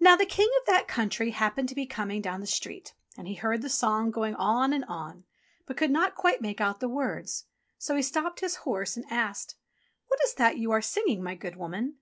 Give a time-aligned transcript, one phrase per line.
[0.00, 3.36] Now the King of that country happened to be coming down the street, and he
[3.36, 5.22] heard the song going on and on,
[5.66, 7.44] but could not quite make out the words.
[7.78, 9.54] So he stopped his horse, and asked:
[10.08, 11.98] "What is that you are singing, my good woman